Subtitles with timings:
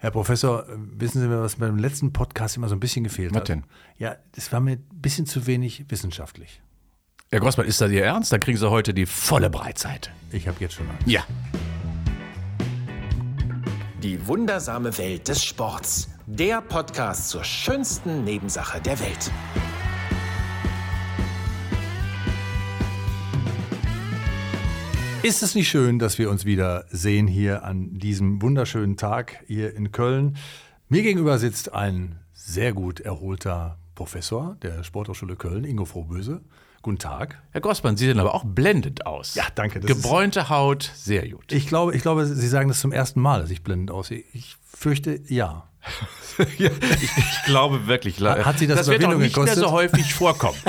[0.00, 3.40] Herr Professor, wissen Sie mir, was beim letzten Podcast immer so ein bisschen gefehlt Was
[3.40, 3.48] hat?
[3.48, 3.64] denn?
[3.96, 6.62] Ja, das war mir ein bisschen zu wenig wissenschaftlich.
[7.30, 8.32] Herr Grossmann, ist das Ihr Ernst?
[8.32, 10.10] Dann kriegen Sie heute die volle Breitseite.
[10.30, 11.06] Ich habe jetzt schon Angst.
[11.06, 11.24] Ja.
[14.00, 16.08] Die wundersame Welt des Sports.
[16.26, 19.32] Der Podcast zur schönsten Nebensache der Welt.
[25.22, 29.74] Ist es nicht schön, dass wir uns wieder sehen hier an diesem wunderschönen Tag hier
[29.74, 30.36] in Köln?
[30.88, 36.40] Mir gegenüber sitzt ein sehr gut erholter Professor der Sporthochschule Köln, Ingo Frohböse.
[36.82, 37.42] Guten Tag.
[37.50, 39.34] Herr Grossmann, Sie sehen aber auch blendend aus.
[39.34, 41.52] Ja, danke, das ist- Gebräunte Haut, sehr gut.
[41.52, 44.22] Ich glaube, ich glaube, Sie sagen das zum ersten Mal, dass ich blendend aussehe.
[44.32, 45.68] Ich fürchte, ja.
[46.58, 48.20] ja, ich, ich glaube wirklich.
[48.20, 49.58] Hat- hat Sie das das wird doch nicht mehr gekostet?
[49.58, 50.58] so häufig vorkommen.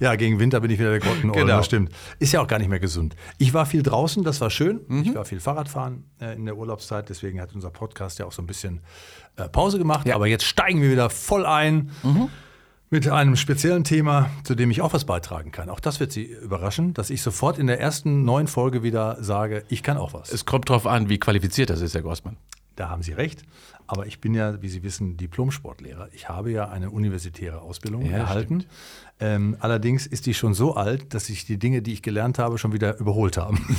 [0.00, 1.56] Ja, gegen Winter bin ich wieder der Grottenohr, Genau.
[1.58, 1.92] das stimmt.
[2.18, 3.14] Ist ja auch gar nicht mehr gesund.
[3.38, 4.80] Ich war viel draußen, das war schön.
[5.04, 8.42] Ich war viel Fahrradfahren äh, in der Urlaubszeit, deswegen hat unser Podcast ja auch so
[8.42, 8.80] ein bisschen
[9.36, 10.06] äh, Pause gemacht.
[10.08, 10.16] Ja.
[10.16, 11.92] Aber jetzt steigen wir wieder voll ein
[12.90, 15.70] mit einem speziellen Thema, zu dem ich auch was beitragen kann.
[15.70, 19.64] Auch das wird Sie überraschen, dass ich sofort in der ersten neuen Folge wieder sage,
[19.68, 20.32] ich kann auch was.
[20.32, 22.36] es kommt drauf an, wie qualifiziert das ist, Herr Grossmann.
[22.76, 23.42] Da haben Sie recht.
[23.86, 26.08] Aber ich bin ja, wie Sie wissen, Diplom-Sportlehrer.
[26.12, 28.64] Ich habe ja eine universitäre Ausbildung Ja, erhalten.
[29.20, 32.56] Ähm, allerdings ist die schon so alt, dass sich die Dinge, die ich gelernt habe,
[32.58, 33.60] schon wieder überholt haben.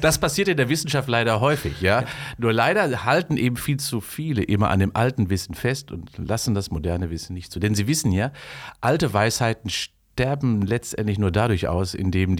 [0.00, 2.04] Das passiert in der Wissenschaft leider häufig, ja.
[2.38, 6.54] Nur leider halten eben viel zu viele immer an dem alten Wissen fest und lassen
[6.54, 7.60] das moderne Wissen nicht zu.
[7.60, 8.32] Denn sie wissen ja,
[8.80, 12.36] alte Weisheiten sterben letztendlich nur dadurch aus, indem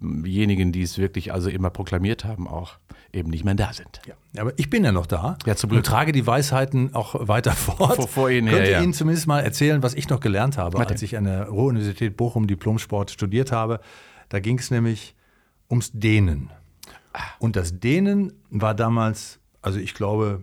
[0.00, 2.72] diejenigen, die es wirklich also immer proklamiert haben, auch
[3.12, 4.00] eben nicht mehr da sind.
[4.06, 5.78] Ja, aber ich bin ja noch da Ja, zum Glück.
[5.80, 7.96] und trage die Weisheiten auch weiter fort.
[7.96, 8.82] Vor- vor Ihnen Könnte ja.
[8.82, 10.86] Ihnen zumindest mal erzählen, was ich noch gelernt habe, denn?
[10.86, 13.80] als ich an der Ruhr-Universität Bochum Diplomsport studiert habe.
[14.28, 15.14] Da ging es nämlich
[15.68, 16.50] ums Dehnen.
[17.40, 20.42] Und das Dehnen war damals, also ich glaube,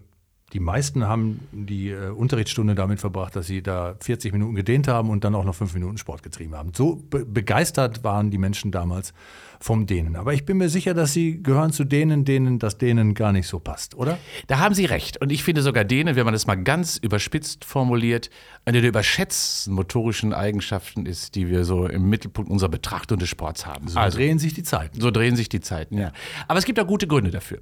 [0.54, 5.10] die meisten haben die äh, Unterrichtsstunde damit verbracht, dass sie da 40 Minuten gedehnt haben
[5.10, 6.72] und dann auch noch fünf Minuten Sport getrieben haben.
[6.74, 9.14] So be begeistert waren die Menschen damals
[9.60, 10.16] vom Dehnen.
[10.16, 13.48] Aber ich bin mir sicher, dass sie gehören zu denen, denen das Dehnen gar nicht
[13.48, 14.18] so passt, oder?
[14.48, 15.20] Da haben Sie recht.
[15.20, 18.30] Und ich finde sogar denen, wenn man das mal ganz überspitzt formuliert,
[18.64, 23.66] eine der überschätzten motorischen Eigenschaften ist, die wir so im Mittelpunkt unserer Betrachtung des Sports
[23.66, 23.90] haben.
[23.90, 25.02] So drehen sich die Zeiten.
[25.02, 26.14] So drehen sich die Zeiten, ja.
[26.48, 27.60] Aber es gibt auch gute Gründe dafür.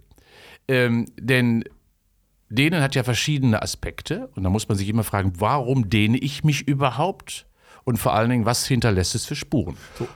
[0.68, 1.64] Ähm, denn
[2.50, 6.44] Dehnen hat ja verschiedene Aspekte und da muss man sich immer fragen, warum dehne ich
[6.44, 7.48] mich überhaupt?
[7.86, 9.78] Und vor allen Dingen, was hinterlässt es für Spuren?
[10.00, 10.08] So,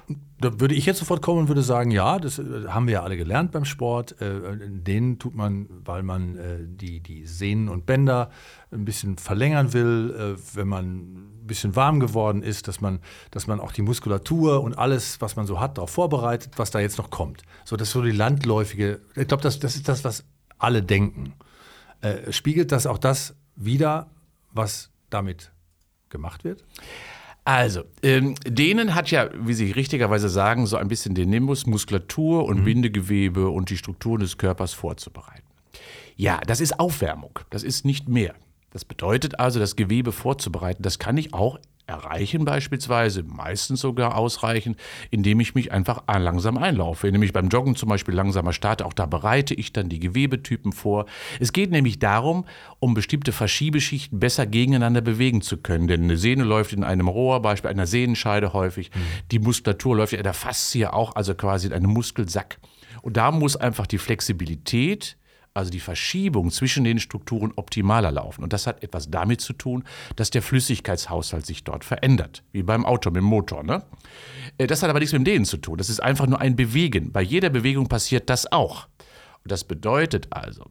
[0.42, 3.04] da würde ich jetzt sofort kommen und würde sagen, ja, das äh, haben wir ja
[3.04, 4.20] alle gelernt beim Sport.
[4.20, 8.32] Äh, Den tut man, weil man äh, die, die Sehnen und Bänder
[8.72, 13.60] ein bisschen verlängern will, wenn man ein bisschen warm geworden ist, dass man, dass man
[13.60, 17.10] auch die Muskulatur und alles, was man so hat, darauf vorbereitet, was da jetzt noch
[17.10, 17.44] kommt.
[17.66, 20.24] So, das ist so die landläufige, ich glaube, das, das ist das, was
[20.58, 21.34] alle denken.
[22.02, 24.10] Äh, Spiegelt das auch das wider,
[24.52, 25.52] was damit
[26.10, 26.64] gemacht wird?
[27.46, 32.46] Also, ähm, Dehnen hat ja, wie Sie richtigerweise sagen, so ein bisschen den Nimbus, Muskulatur
[32.46, 35.48] und Bindegewebe und die Strukturen des Körpers vorzubereiten.
[36.16, 38.36] Ja, das ist Aufwärmung, das ist nicht mehr.
[38.72, 41.58] Das bedeutet also, das Gewebe vorzubereiten, das kann ich auch
[41.90, 44.76] erreichen beispielsweise, meistens sogar ausreichen,
[45.10, 48.86] indem ich mich einfach langsam einlaufe, indem ich beim Joggen zum Beispiel langsamer starte.
[48.86, 51.06] Auch da bereite ich dann die Gewebetypen vor.
[51.40, 52.46] Es geht nämlich darum,
[52.80, 55.88] um bestimmte Verschiebeschichten besser gegeneinander bewegen zu können.
[55.88, 58.92] Denn eine Sehne läuft in einem Rohr, beispielsweise einer Sehnenscheide häufig.
[59.32, 62.60] Die Muskulatur läuft in der Faszie auch, also quasi in einem Muskelsack.
[63.02, 65.18] Und da muss einfach die Flexibilität
[65.54, 68.44] also die Verschiebung zwischen den Strukturen optimaler laufen.
[68.44, 69.84] Und das hat etwas damit zu tun,
[70.16, 73.64] dass der Flüssigkeitshaushalt sich dort verändert, wie beim Auto mit dem Motor.
[73.64, 73.84] Ne?
[74.58, 75.78] Äh, Das hat aber nichts mit dem Dehnen zu tun.
[75.78, 77.12] Das ist einfach nur ein Bewegen.
[77.12, 78.88] Bei jeder Bewegung passiert das auch.
[79.50, 80.66] Das bedeutet also,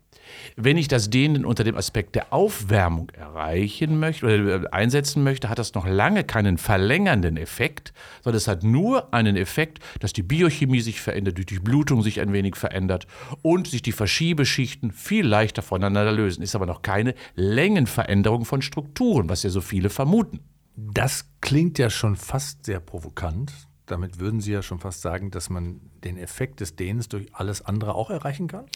[0.57, 5.49] wenn ich das Dehnen unter dem Aspekt der Aufwärmung erreichen möchte oder äh, einsetzen möchte,
[5.49, 10.23] hat das noch lange keinen verlängernden Effekt, sondern es hat nur einen Effekt, dass die
[10.23, 13.07] Biochemie sich verändert, die Durchblutung sich ein wenig verändert
[13.43, 16.43] und sich die Verschiebeschichten viel leichter voneinander lösen.
[16.43, 20.41] Ist aber noch keine Längenveränderung von Strukturen, was ja so viele vermuten.
[20.77, 23.53] Das klingt ja schon fast sehr provokant.
[23.89, 27.63] Damit würden Sie ja schon fast sagen, dass man den Effekt des Dehnens durch alles
[27.63, 28.67] andere auch erreichen kann?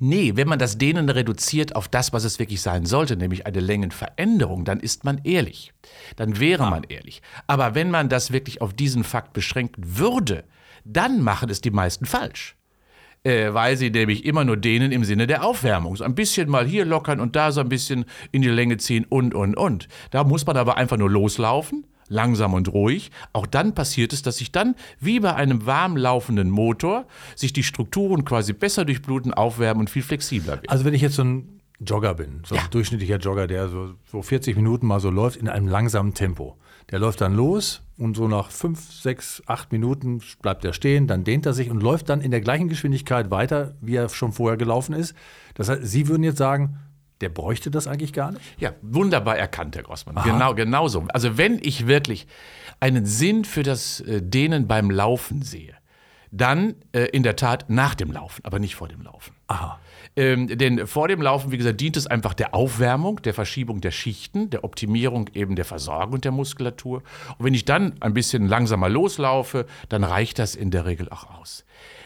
[0.00, 3.60] Nee, wenn man das Dehnen reduziert auf das, was es wirklich sein sollte, nämlich eine
[3.60, 5.72] Längenveränderung, dann ist man ehrlich.
[6.16, 7.22] Dann wäre man ehrlich.
[7.46, 10.44] Aber wenn man das wirklich auf diesen Fakt beschränken würde,
[10.84, 12.56] dann machen es die meisten falsch.
[13.24, 15.94] Äh, weil sie nämlich immer nur dehnen im Sinne der Aufwärmung.
[15.94, 19.06] So ein bisschen mal hier lockern und da so ein bisschen in die Länge ziehen
[19.08, 19.86] und, und, und.
[20.10, 23.10] Da muss man aber einfach nur loslaufen, langsam und ruhig.
[23.32, 27.62] Auch dann passiert es, dass sich dann, wie bei einem warm laufenden Motor, sich die
[27.62, 30.68] Strukturen quasi besser durchbluten, aufwärmen und viel flexibler werden.
[30.68, 34.22] Also wenn ich jetzt so ein Jogger bin, so ein durchschnittlicher Jogger, der so, so
[34.22, 36.56] 40 Minuten mal so läuft in einem langsamen Tempo.
[36.90, 41.24] Der läuft dann los und so nach fünf, sechs, acht Minuten bleibt er stehen, dann
[41.24, 44.56] dehnt er sich und läuft dann in der gleichen Geschwindigkeit weiter, wie er schon vorher
[44.56, 45.14] gelaufen ist.
[45.54, 46.78] Das heißt, Sie würden jetzt sagen,
[47.22, 48.42] der bräuchte das eigentlich gar nicht?
[48.58, 50.22] Ja, wunderbar erkannt, Herr Grossmann.
[50.24, 51.06] Genau, genau so.
[51.12, 52.26] Also wenn ich wirklich
[52.80, 55.74] einen Sinn für das äh, Dehnen beim Laufen sehe,
[56.32, 59.34] dann äh, in der Tat nach dem Laufen, aber nicht vor dem Laufen.
[59.46, 59.78] Aha.
[60.14, 63.92] Ähm, denn vor dem Laufen, wie gesagt, dient es einfach der Aufwärmung, der Verschiebung der
[63.92, 67.02] Schichten, der Optimierung eben der Versorgung der Muskulatur.
[67.38, 71.40] Und wenn ich dann ein bisschen langsamer loslaufe, dann reicht das in der Regel auch
[71.40, 71.64] aus.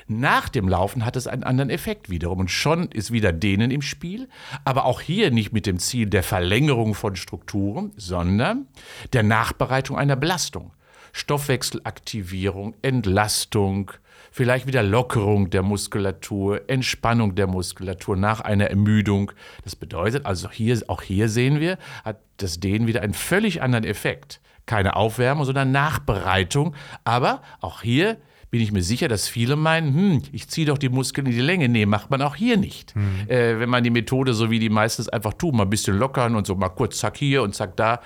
[0.09, 3.83] Nach dem Laufen hat es einen anderen Effekt wiederum und schon ist wieder Dehnen im
[3.83, 4.29] Spiel,
[4.65, 8.69] aber auch hier nicht mit dem Ziel der Verlängerung von Strukturen, sondern
[9.13, 10.71] der Nachbereitung einer Belastung.
[11.13, 13.91] Stoffwechselaktivierung, Entlastung,
[14.37, 19.33] vielleicht wieder Lockerung der Muskulatur, Entspannung der Muskulatur nach einer Ermüdung.
[19.65, 23.85] Das bedeutet also hier, auch hier sehen wir, hat das Dehnen wieder einen völlig anderen
[23.85, 24.43] Effekt.
[24.67, 26.75] Keine Aufwärmung, sondern Nachbereitung.
[27.05, 28.19] Aber auch hier
[28.51, 31.41] bin ich mir sicher, dass viele meinen, hm, ich ziehe doch die Muskeln in die
[31.41, 31.71] Länge.
[31.71, 32.95] Nee, macht man auch hier nicht.
[32.95, 33.31] Mhm.
[33.31, 36.37] Äh, wenn man die Methode, so wie die meistens einfach tun, mal ein bisschen lockern
[36.37, 38.01] und so mal kurz zack hier und zack da,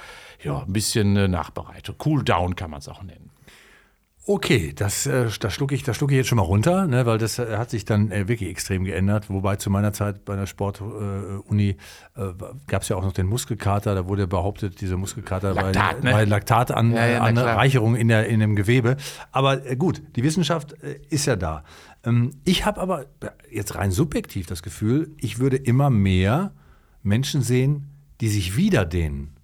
[0.44, 1.96] ja, ein bisschen äh, Nachbereitung.
[2.04, 3.29] Cool down kann man es auch nennen.
[4.32, 7.40] Okay, das, äh, das schlucke ich, schluck ich jetzt schon mal runter, ne, weil das
[7.40, 9.28] äh, hat sich dann äh, wirklich extrem geändert.
[9.28, 11.76] Wobei zu meiner Zeit bei der Sportuni
[12.16, 12.34] äh, äh,
[12.68, 13.92] gab es ja auch noch den Muskelkater.
[13.96, 16.12] Da wurde behauptet, dieser Muskelkater Laktat, bei, ne?
[16.12, 18.98] bei Laktatanreicherung Ja, ja, in, der, in dem Gewebe.
[19.32, 20.74] Aber äh, gut, die Wissenschaft
[21.08, 21.64] ist ja da.
[22.04, 23.06] Ähm, ich habe aber
[23.50, 26.52] jetzt rein subjektiv das Gefühl, ich würde immer mehr
[27.02, 27.90] Menschen sehen,
[28.20, 29.34] die sich wieder dehnen.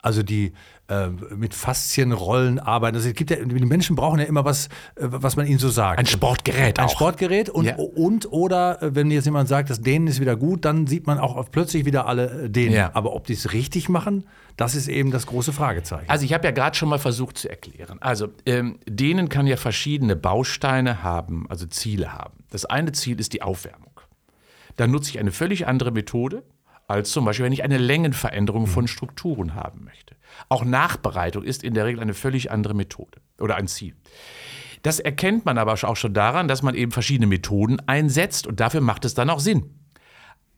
[0.00, 0.52] Also die
[0.92, 2.96] äh, mit Faszienrollen arbeiten.
[2.96, 4.66] Also es gibt ja, die Menschen brauchen ja immer was,
[4.96, 5.98] äh, was man ihnen so sagt.
[5.98, 6.90] Ein Sportgerät Ein auch.
[6.90, 7.76] Sportgerät und, Ja.
[7.76, 11.18] und oder äh, wenn jetzt jemand sagt, das Dehnen ist wieder gut, dann sieht man
[11.18, 12.74] auch plötzlich wieder alle dehnen.
[12.74, 12.90] Ja.
[12.94, 14.24] Aber ob die es richtig machen,
[14.56, 16.08] das ist eben das große Fragezeichen.
[16.10, 17.98] Also ich habe ja gerade schon mal versucht zu erklären.
[18.00, 22.44] Also ähm, denen kann ja verschiedene Bausteine haben, also Ziele haben.
[22.50, 23.88] Das eine Ziel ist die Aufwärmung.
[24.76, 26.42] Dann nutze ich eine völlig andere Methode,
[26.86, 30.16] als zum Beispiel, wenn ich eine Längenveränderung von Strukturen haben möchte.
[30.48, 33.94] Auch Nachbereitung ist in der Regel eine völlig andere Methode oder ein Ziel.
[34.82, 38.80] Das erkennt man aber auch schon daran, dass man eben verschiedene Methoden einsetzt und dafür
[38.80, 39.81] macht es dann auch Sinn.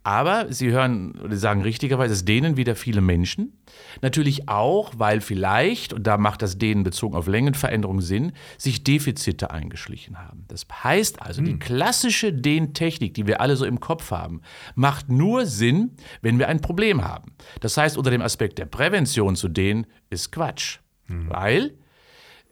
[0.05, 3.59] Aber Sie hören oder sagen richtigerweise, es dehnen wieder viele Menschen.
[4.03, 9.51] Natürlich auch, weil vielleicht, und da macht das Dehnen bezogen auf Längenveränderung Sinn, sich Defizite
[9.51, 10.45] eingeschlichen haben.
[10.49, 14.43] Das heißt also, die klassische Dehntechnik, die wir alle so im Kopf haben,
[14.75, 17.33] macht nur Sinn, wenn wir ein Problem haben.
[17.61, 20.81] Das heißt, unter dem Aspekt der Prävention zu dehnen, ist Quatsch.
[21.09, 21.75] Weil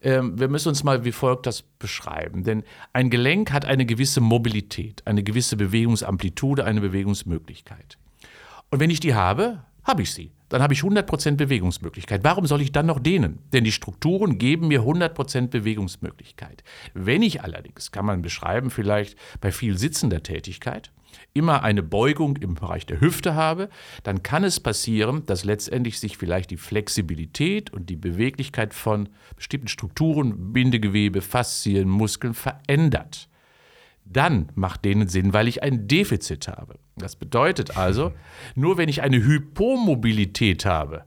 [0.03, 2.45] ähm, wir müssen uns mal wie folgt das beschreiben.
[2.45, 7.99] Denn ein Gelenk hat eine gewisse Mobilität, eine gewisse Bewegungsamplitude, eine Bewegungsmöglichkeit.
[8.71, 10.33] Und wenn ich die habe, habe ich sie.
[10.49, 12.25] Dann habe ich 100% Bewegungsmöglichkeit.
[12.25, 13.39] Warum soll ich dann noch dehnen?
[13.53, 16.63] Denn die Strukturen geben mir 100% Bewegungsmöglichkeit.
[16.93, 20.93] Wenn ich allerdings, kann man beschreiben, vielleicht bei viel sitzender Tätigkeit,
[21.35, 23.69] immer eine Beugung im Bereich der Hüfte habe,
[24.03, 29.69] dann kann es passieren, dass letztendlich sich vielleicht die Flexibilität und die Beweglichkeit von bestimmten
[29.69, 33.29] Strukturen, Bindegewebe, Faszien, Muskeln verändert.
[34.05, 36.75] Dann macht denen Sinn, weil ich ein Defizit habe.
[36.97, 38.13] Das bedeutet also,
[38.55, 41.05] nur wenn ich eine Hypomobilität habe,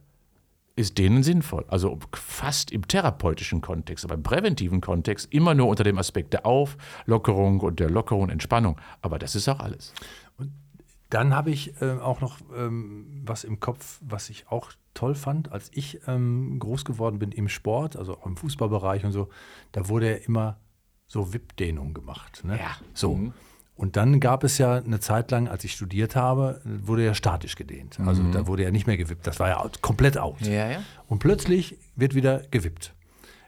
[0.75, 1.65] ist denen sinnvoll.
[1.67, 6.45] Also fast im therapeutischen Kontext, aber im präventiven Kontext immer nur unter dem Aspekt der
[6.45, 8.79] Auflockerung und der Lockerung und Entspannung.
[9.01, 9.93] Aber das ist auch alles.
[11.09, 15.51] Dann habe ich äh, auch noch ähm, was im Kopf, was ich auch toll fand,
[15.51, 19.29] als ich ähm, groß geworden bin im Sport, also auch im Fußballbereich und so,
[19.71, 20.57] da wurde ja immer
[21.07, 22.43] so Wippdehnung gemacht.
[22.43, 22.57] Ne?
[22.57, 22.75] Ja.
[22.93, 23.15] So.
[23.15, 23.33] Mhm.
[23.75, 27.55] Und dann gab es ja eine Zeit lang, als ich studiert habe, wurde ja statisch
[27.55, 27.99] gedehnt.
[27.99, 29.27] Also da wurde ja nicht mehr gewippt.
[29.27, 30.39] Das war ja out, komplett out.
[30.41, 30.47] Mhm.
[30.47, 30.83] Ja, ja.
[31.07, 32.93] Und plötzlich wird wieder gewippt.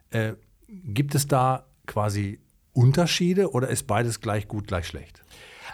[0.10, 0.34] Äh,
[0.68, 2.40] gibt es da quasi
[2.74, 5.24] Unterschiede oder ist beides gleich gut, gleich schlecht?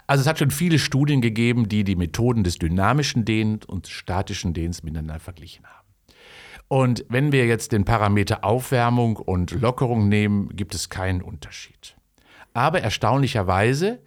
[0.06, 4.54] Also es hat schon viele Studien gegeben, die die Methoden des dynamischen Dehnens und statischen
[4.54, 5.84] Dehnens miteinander verglichen haben.
[6.68, 11.96] Und wenn wir jetzt den Parameter Aufwärmung und Lockerung nehmen, gibt es keinen Unterschied.
[12.52, 14.00] Aber erstaunlicherweise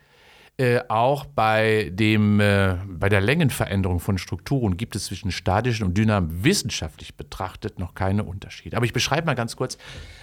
[0.59, 5.95] äh, auch bei, dem, äh, bei der Längenveränderung von Strukturen gibt es zwischen statischen und
[5.95, 8.75] dynamischen wissenschaftlich betrachtet noch keine Unterschiede.
[8.75, 9.77] Aber ich beschreibe mal ganz kurz,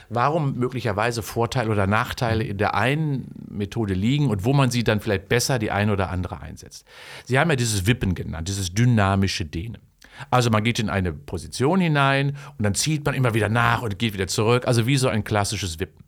[0.08, 5.00] warum möglicherweise Vorteile oder Nachteile in der einen Methode liegen und wo man sie dann
[5.00, 6.84] vielleicht besser die eine oder andere einsetzt.
[7.24, 9.78] Sie haben ja dieses Wippen genannt, dieses dynamische Dehnen.
[10.32, 14.00] Also man geht in eine Position hinein und dann zieht man immer wieder nach und
[14.00, 16.04] geht wieder zurück, also wie so ein klassisches Wippen.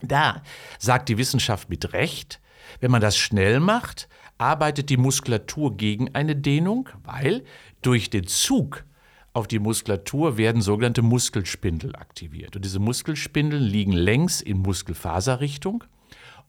[0.00, 0.42] Da
[0.78, 2.40] sagt die Wissenschaft mit Recht,
[2.80, 4.08] wenn man das schnell macht,
[4.38, 7.44] arbeitet die Muskulatur gegen eine Dehnung, weil
[7.82, 8.84] durch den Zug
[9.32, 12.56] auf die Muskulatur werden sogenannte Muskelspindel aktiviert.
[12.56, 15.84] Und diese Muskelspindeln liegen längs in Muskelfaserrichtung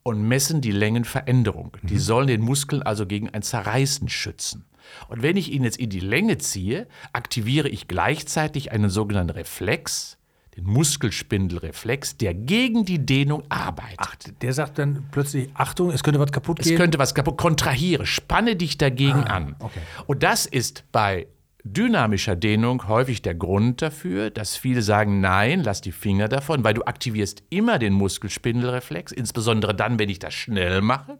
[0.03, 1.77] und messen die Längenveränderung.
[1.83, 1.99] Die Mhm.
[1.99, 4.65] sollen den Muskel also gegen ein Zerreißen schützen.
[5.07, 10.17] Und wenn ich ihn jetzt in die Länge ziehe, aktiviere ich gleichzeitig einen sogenannten Reflex,
[10.59, 13.97] den Muskelspindelreflex, der gegen die Dehnung arbeitet.
[13.99, 16.77] Ach, der sagt dann plötzlich, Achtung, es könnte was kaputt Es gehen.
[16.77, 17.37] könnte was kaputt.
[17.37, 19.55] Kontrahiere, spanne dich dagegen an.
[19.59, 19.79] Ah, okay.
[20.07, 21.27] Und das ist bei
[21.63, 26.73] dynamischer Dehnung häufig der Grund dafür, dass viele sagen, nein, lass die Finger davon, weil
[26.73, 31.19] du aktivierst immer den Muskelspindelreflex, insbesondere dann, wenn ich das schnell mache.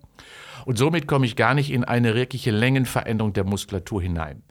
[0.66, 4.44] Und somit komme ich gar nicht in eine wirkliche Längenveränderung der Muskulatur hinein.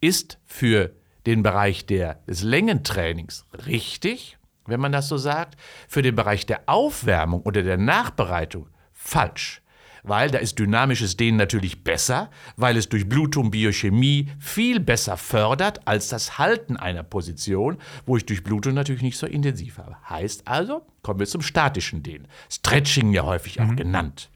[0.00, 0.92] Ist für
[1.26, 6.62] den Bereich der, des Längentrainings richtig, wenn man das so sagt, für den Bereich der
[6.66, 9.62] Aufwärmung oder der Nachbereitung falsch.
[10.02, 15.86] Weil da ist dynamisches Dehnen natürlich besser, weil es durch Blutung, Biochemie viel besser fördert
[15.88, 19.96] als das Halten einer Position, wo ich durch Blutung natürlich nicht so intensiv habe.
[20.08, 22.28] Heißt also, kommen wir zum statischen Dehnen.
[22.48, 24.30] Stretching ja häufig auch genannt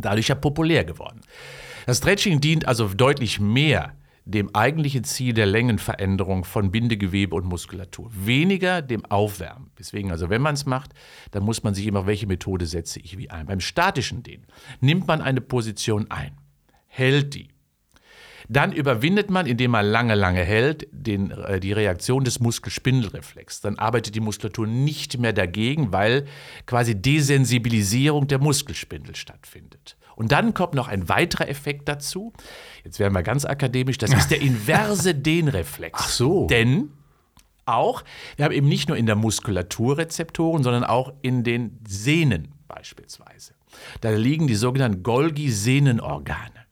[0.00, 1.20] dadurch ja populär geworden.
[1.86, 3.94] Das Stretching dient also deutlich mehr
[4.30, 9.70] dem eigentlichen Ziel der Längenveränderung von Bindegewebe und Muskulatur, weniger dem Aufwärmen.
[9.78, 10.92] Deswegen, also wenn man es macht,
[11.30, 13.46] dann muss man sich immer, welche Methode setze ich wie ein.
[13.46, 14.46] Beim statischen Dehnen
[14.80, 16.36] nimmt man eine Position ein,
[16.86, 17.48] hält die,
[18.50, 23.60] dann überwindet man, indem man lange, lange hält, den, äh, die Reaktion des Muskelspindelreflex.
[23.60, 26.26] Dann arbeitet die Muskulatur nicht mehr dagegen, weil
[26.66, 29.96] quasi Desensibilisierung der Muskelspindel stattfindet.
[30.20, 32.34] Und dann kommt noch ein weiterer Effekt dazu.
[32.84, 33.96] Jetzt werden wir ganz akademisch.
[33.96, 35.98] Das ist der inverse Dehnreflex.
[35.98, 36.46] Ach so.
[36.46, 36.90] Denn
[37.64, 38.04] auch,
[38.36, 43.54] wir haben eben nicht nur in der Muskulatur Rezeptoren, sondern auch in den Sehnen beispielsweise.
[44.02, 46.66] Da liegen die sogenannten Golgi-Sehnenorgane.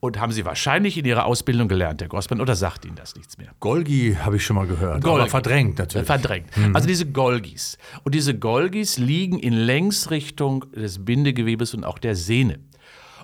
[0.00, 3.38] Und haben Sie wahrscheinlich in Ihrer Ausbildung gelernt, Herr Grossmann, oder sagt Ihnen das nichts
[3.38, 3.48] mehr?
[3.60, 5.20] Golgi habe ich schon mal gehört, Golgi.
[5.22, 6.06] aber verdrängt natürlich.
[6.06, 6.50] Verdrängt.
[6.74, 7.78] Also diese Golgis.
[8.04, 12.58] Und diese Golgis liegen in Längsrichtung des Bindegewebes und auch der Sehne.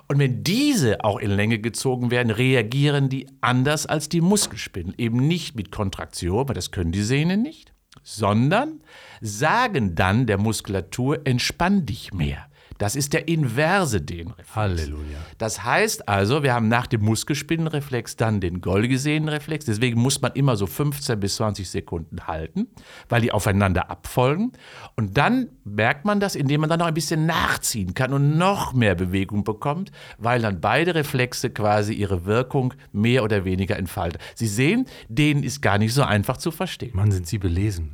[0.07, 4.95] Und wenn diese auch in Länge gezogen werden, reagieren die anders als die Muskelspindel.
[4.97, 7.73] Eben nicht mit Kontraktion, weil das können die Sehnen nicht,
[8.03, 8.81] sondern
[9.19, 12.47] sagen dann der Muskulatur, entspann dich mehr.
[12.77, 14.55] Das ist der inverse Dehnreflex.
[14.55, 15.17] Halleluja.
[15.37, 19.65] Das heißt also, wir haben nach dem Muskelspinnenreflex dann den Golgi-Sehnenreflex.
[19.65, 22.67] Deswegen muss man immer so 15 bis 20 Sekunden halten,
[23.09, 24.51] weil die aufeinander abfolgen.
[24.95, 28.73] Und dann merkt man das, indem man dann noch ein bisschen nachziehen kann und noch
[28.73, 34.21] mehr Bewegung bekommt, weil dann beide Reflexe quasi ihre Wirkung mehr oder weniger entfalten.
[34.35, 36.91] Sie sehen, denen ist gar nicht so einfach zu verstehen.
[36.93, 37.93] Mann, sind Sie belesen.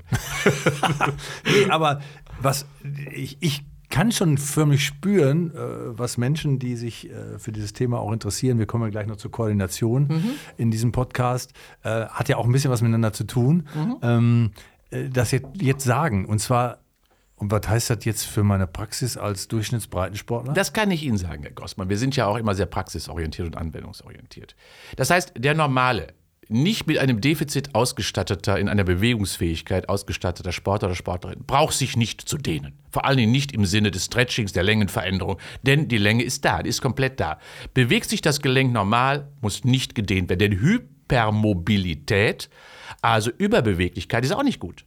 [1.46, 2.02] nee, aber
[2.42, 2.66] was
[3.14, 3.64] ich, ich
[3.94, 5.58] kann schon förmlich spüren, äh,
[5.98, 9.18] was Menschen, die sich äh, für dieses Thema auch interessieren, wir kommen ja gleich noch
[9.18, 13.68] zur Koordination in diesem Podcast, äh, hat ja auch ein bisschen was miteinander zu tun,
[14.02, 14.50] ähm,
[14.90, 16.26] äh, das jetzt, jetzt sagen.
[16.26, 16.80] Und zwar,
[17.36, 20.54] und was heißt das jetzt für meine Praxis als Durchschnittsbreitensportler?
[20.54, 21.88] Das kann ich Ihnen sagen, Herr Gossmann.
[21.88, 24.56] Wir sind ja auch immer sehr praxisorientiert und anwendungsorientiert.
[24.96, 26.08] Das heißt, der normale,
[26.50, 32.22] nicht mit einem Defizit ausgestatteter, in einer Bewegungsfähigkeit ausgestatteter Sportler oder Sportlerin braucht sich nicht
[32.22, 32.74] zu dehnen.
[32.92, 36.64] Vor allen Dingen nicht im Sinne des Stretchings, der Längenveränderung, denn die Länge ist da,
[36.64, 37.40] die ist komplett da.
[37.74, 42.50] Bewegt sich das Gelenk normal, muss nicht gedehnt werden, denn Hypermobilität,
[43.02, 44.86] also Überbeweglichkeit, ist auch nicht gut.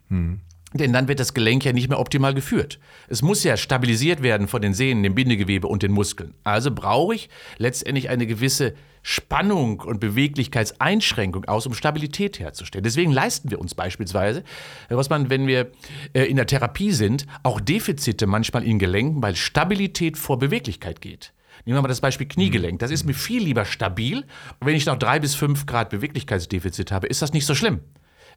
[0.77, 2.79] Denn dann wird das Gelenk ja nicht mehr optimal geführt.
[3.09, 6.35] Es muss ja stabilisiert werden von den Sehnen, dem Bindegewebe und den Muskeln.
[6.45, 7.29] Also brauche ich
[7.59, 12.83] letztendlich eine gewisse Spannung und Beweglichkeitseinschränkung aus, um Stabilität herzustellen.
[12.83, 14.43] Deswegen leisten wir uns beispielsweise,
[14.89, 15.71] Herr Rossmann, wenn wir
[16.13, 21.33] äh, in der Therapie sind, auch Defizite manchmal in Gelenken, weil Stabilität vor Beweglichkeit geht.
[21.65, 22.81] Nehmen wir mal das Beispiel Kniegelenk.
[22.81, 24.25] Das ist mir viel lieber stabil.
[24.61, 27.81] Und wenn ich noch drei bis fünf Grad Beweglichkeitsdefizit habe, ist das nicht so schlimm.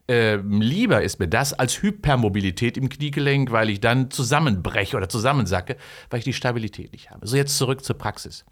[0.08, 5.76] Ähm, lieber ist mir das als Hypermobilität im Kniegelenk, weil ich dann zusammenbreche oder zusammensacke,
[6.10, 7.26] weil ich die Stabilität nicht habe.
[7.26, 8.44] So, jetzt zurück zur Praxis.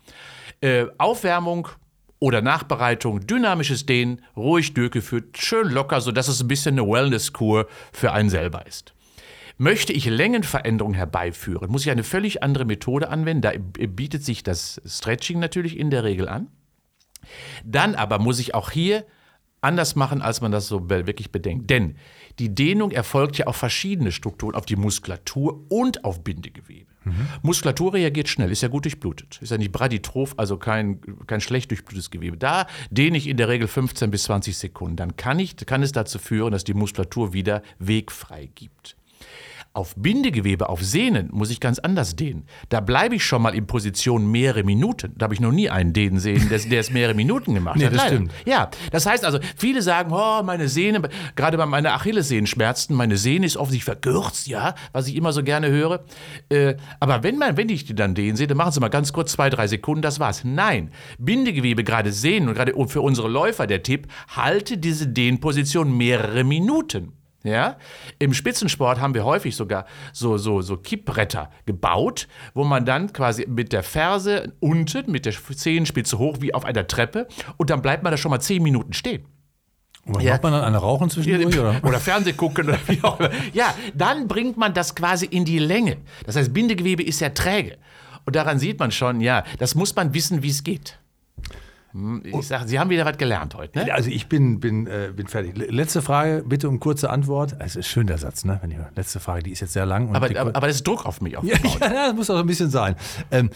[0.60, 1.68] Äh, Aufwärmung
[2.20, 8.12] oder Nachbereitung, dynamisches Dehnen, ruhig durchgeführt, schön locker, sodass es ein bisschen eine Wellness-Kur für
[8.12, 8.94] einen selber ist.
[9.56, 13.42] Möchte ich Längenveränderung herbeiführen, muss ich eine völlig andere Methode anwenden.
[13.42, 16.48] Da bietet sich das Stretching natürlich in der Regel an.
[17.64, 19.04] Dann aber muss ich auch hier
[19.60, 21.70] anders machen, als man das so wirklich bedenkt.
[21.70, 21.96] Denn
[22.38, 26.86] die Dehnung erfolgt ja auf verschiedene Strukturen, auf die Muskulatur und auf Bindegewebe.
[27.42, 29.38] Muskulatur reagiert schnell, ist ja gut durchblutet.
[29.40, 32.36] Ist ja nicht braditroph, also kein, kein schlecht durchblutetes Gewebe.
[32.36, 34.96] Da dehne ich in der Regel 15 bis 20 Sekunden.
[34.96, 38.96] Dann kann, ich, kann es dazu führen, dass die Muskulatur wieder wegfrei gibt.
[39.78, 42.46] Auf Bindegewebe, auf Sehnen muss ich ganz anders dehnen.
[42.68, 45.14] Da bleibe ich schon mal in Position mehrere Minuten.
[45.16, 47.84] Da habe ich noch nie einen dehnen sehen, der, der es mehrere Minuten gemacht Nee,
[47.84, 47.92] hat.
[47.92, 48.16] das Leider.
[48.16, 48.32] stimmt.
[48.44, 53.16] Ja, das heißt also, viele sagen, oh, meine Sehne, gerade bei meiner Achillessehnen schmerzten, meine
[53.16, 56.04] Sehne ist offensichtlich verkürzt, ja, was ich immer so gerne höre.
[56.48, 59.12] Äh, aber wenn man, wenn ich die dann dehnen sehe, dann machen sie mal ganz
[59.12, 60.42] kurz zwei, drei Sekunden, das war's.
[60.42, 66.42] Nein, Bindegewebe, gerade Sehnen und gerade für unsere Läufer der Tipp, halte diese Dehnposition mehrere
[66.42, 67.12] Minuten.
[67.44, 67.76] Ja?
[68.18, 73.46] Im Spitzensport haben wir häufig sogar so, so, so Kippbretter gebaut, wo man dann quasi
[73.48, 78.02] mit der Ferse unten, mit der Zehenspitze hoch wie auf einer Treppe und dann bleibt
[78.02, 79.24] man da schon mal zehn Minuten stehen.
[80.04, 80.32] Und was Ja.
[80.32, 81.58] macht man dann eine Rauchen zwischendurch?
[81.58, 81.80] Oder?
[81.84, 83.30] Oder Fernseh gucken oder wie auch immer.
[83.52, 85.98] Ja, dann bringt man das quasi in die Länge.
[86.24, 87.76] Das heißt, Bindegewebe ist ja träge.
[88.24, 90.98] Und daran sieht man schon, ja, das muss man wissen, wie es geht.
[91.92, 93.94] Hm, Ich sage, Sie haben wieder was gelernt heute, ne?
[93.94, 95.56] Also ich bin, bin, äh, bin fertig.
[95.56, 97.56] Letzte Frage, bitte um kurze Antwort.
[97.60, 98.58] Es ist schön der Satz, ne?
[98.60, 100.14] Wenn ich, letzte Frage, die ist jetzt sehr lang.
[100.14, 101.78] Aber, aber, aber das ist Druck auf mich ja, aufgebaut.
[101.80, 102.96] ja, das muss auch so ein bisschen sein.
[103.30, 103.50] Ähm,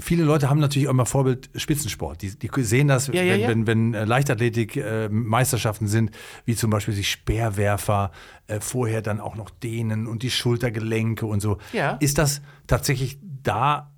[0.00, 2.22] viele Leute haben natürlich auch immer Vorbild Spitzensport.
[2.22, 3.48] Die, die sehen das, Ja, ja, wenn, ja.
[3.48, 6.10] wenn, wenn äh, Leichtathletik äh, Meisterschaften sind,
[6.44, 8.10] wie zum Beispiel die Speerwerfer,
[8.46, 11.58] äh, vorher dann auch noch dehnen und die Schultergelenke und so.
[11.72, 11.92] Ja.
[12.00, 13.93] Ist das tatsächlich da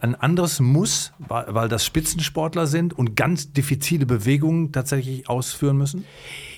[0.00, 6.04] ein anderes Muss, weil, das Spitzensportler sind und ganz diffizile Bewegungen tatsächlich ausführen müssen?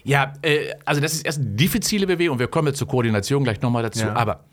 [0.04, 2.38] Ja, äh, also das ist erst eine diffizile Bewegung.
[2.38, 4.06] Wir kommen jetzt zur Koordination gleich nochmal dazu.
[4.06, 4.14] Ja.
[4.14, 4.44] Aber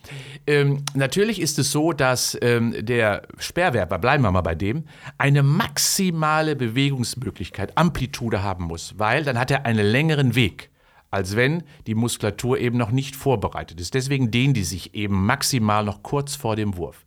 [0.48, 4.86] ähm, natürlich ist es so, dass ähm, der Sperrwerfer, bleiben wir mal bei dem,
[5.18, 10.72] eine maximale Bewegungsmöglichkeit, Amplitude haben muss, weil dann hat er einen längeren Weg
[11.12, 13.94] als wenn die Muskulatur eben noch nicht vorbereitet ist.
[13.94, 17.06] Deswegen dehnen die sich eben maximal noch kurz vor dem Wurf.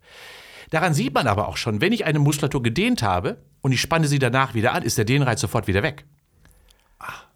[0.69, 4.07] Daran sieht man aber auch schon, wenn ich eine Muskulatur gedehnt habe und ich spanne
[4.07, 6.05] sie danach wieder an, ist der Dehnreiz sofort wieder weg.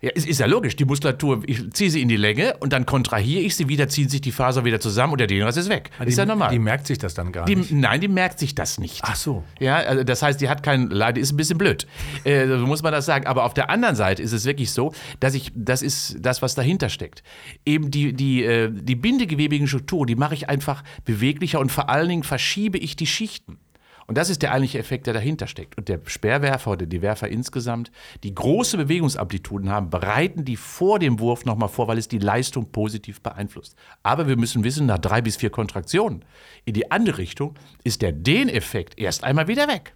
[0.01, 0.75] Ja, ist, ist ja logisch.
[0.75, 4.10] Die Muskulatur, ich ziehe sie in die Länge und dann kontrahiere ich sie wieder, ziehen
[4.10, 5.91] sich die Faser wieder zusammen und der Dehnreiz ist weg.
[6.01, 6.51] ist die, ja normal.
[6.51, 7.72] Die merkt sich das dann gar Die, nicht.
[7.72, 9.00] nein, die merkt sich das nicht.
[9.03, 9.46] Ach so.
[9.62, 11.88] Ja, also das heißt, die hat kein Leid, ist ein bisschen blöd.
[12.25, 13.25] Äh, so muss man das sagen.
[13.27, 16.53] Aber auf der anderen Seite ist es wirklich so, dass ich, das ist das, was
[16.55, 17.24] dahinter steckt.
[17.65, 22.09] Eben die, die, äh, die bindegewebigen Strukturen, die mache ich einfach beweglicher und vor allen
[22.09, 23.57] Dingen verschiebe ich die Schichten.
[24.07, 25.77] Und das ist der eigentliche Effekt, der dahinter steckt.
[25.77, 27.92] Und der Sperrwerfer oder die Werfer insgesamt,
[28.24, 32.72] die große Bewegungsamplituden haben, bereiten die vor dem Wurf nochmal vor, weil es die Leistung
[32.72, 33.75] positiv beeinflusst.
[34.03, 36.25] Aber wir müssen wissen, nach drei bis vier Kontraktionen
[36.66, 39.94] in die andere Richtung ist der Dehneffekt erst einmal wieder weg.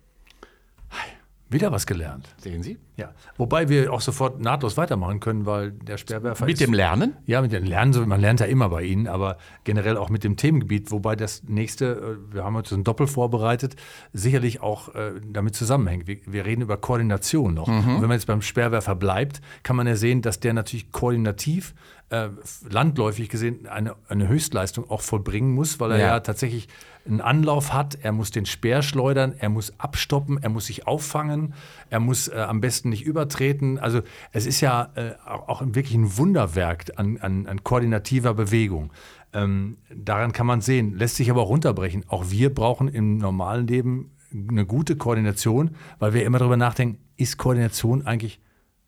[1.50, 2.28] Wieder was gelernt.
[2.38, 2.78] Sehen Sie?
[2.98, 3.12] Ja.
[3.38, 7.16] Wobei wir auch sofort nahtlos weitermachen können, weil der Sperrwerfer Mit ist, dem Lernen?
[7.28, 10.24] Ja, mit dem Lernen, so- man lernt ja immer bei Ihnen, aber generell auch mit
[10.24, 13.76] dem Themengebiet, wobei das nächste, äh, wir haben uns ein Doppel vorbereitet,
[14.14, 16.08] sicherlich auch äh, damit zusammenhängt.
[16.08, 17.68] Wir, wir reden über Koordination noch.
[17.68, 21.76] Und wenn man jetzt beim Sperrwerfer bleibt, kann man ja sehen, dass der natürlich koordinativ,
[22.10, 22.30] äh,
[22.70, 26.20] landläufig gesehen, eine, eine Höchstleistung auch vollbringen muss, weil er ja, Ja.
[26.20, 26.68] tatsächlich
[27.06, 31.54] einen Anlauf hat, er muss den Speer schleudern, er muss abstoppen, er muss sich auffangen,
[31.90, 33.80] er muss äh, am besten nicht übertreten.
[33.80, 38.92] Also es ist ja äh, auch wirklich ein Wunderwerk an, an, an koordinativer Bewegung.
[39.34, 42.06] Ähm, daran kann man sehen, lässt sich aber auch runterbrechen.
[42.08, 47.38] Auch wir brauchen im normalen Leben eine gute Koordination, weil wir immer darüber nachdenken, ist
[47.38, 48.40] Koordination eigentlich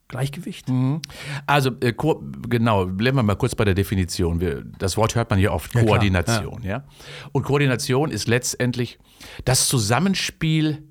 [0.10, 0.66] Gleichgewicht?
[1.46, 1.94] Also, äh,
[2.50, 4.42] genau, bleiben wir mal kurz bei der Definition.
[4.42, 6.64] Wir, das Wort hört man hier oft, Ja, klar, Koordination.
[6.64, 6.84] Ja.
[7.32, 8.98] Und Koordination ist letztendlich
[9.46, 10.89] das Zusammenspiel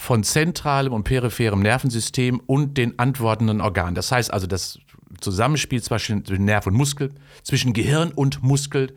[0.00, 3.94] von zentralem und peripherem Nervensystem und den antwortenden Organen.
[3.94, 4.78] Das heißt also das
[5.20, 7.10] Zusammenspiel zwischen Nerv und Muskel,
[7.42, 8.94] zwischen Gehirn und Muskel,